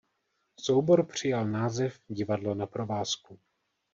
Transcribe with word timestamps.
Soubor 0.59 1.05
přijal 1.05 1.47
název 1.47 1.99
Divadlo 2.07 2.55
na 2.55 2.65
provázku. 2.67 3.39